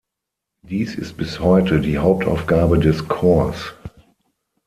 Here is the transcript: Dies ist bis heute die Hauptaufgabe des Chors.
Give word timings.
Dies 0.63 0.95
ist 0.95 1.15
bis 1.17 1.39
heute 1.41 1.79
die 1.79 1.99
Hauptaufgabe 1.99 2.79
des 2.79 3.07
Chors. 3.07 3.75